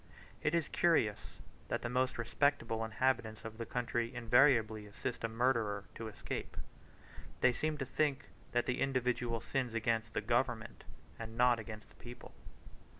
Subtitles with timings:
[0.41, 5.83] It is curious that the most respectable inhabitants of the country invariably assist a murderer
[5.93, 6.57] to escape:
[7.41, 10.85] they seem to think that the individual sins against the government,
[11.19, 12.33] and not against the people.